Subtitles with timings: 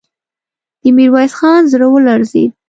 [0.81, 2.51] د ميرويس خان زړه ولړزېد.